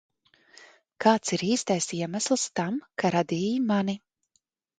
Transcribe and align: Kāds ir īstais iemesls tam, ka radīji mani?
Kāds 1.05 1.33
ir 1.37 1.43
īstais 1.47 1.89
iemesls 1.99 2.47
tam, 2.61 2.81
ka 3.03 3.13
radīji 3.19 3.53
mani? 3.69 3.97